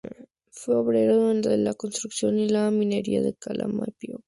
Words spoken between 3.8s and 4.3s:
y Copiapó.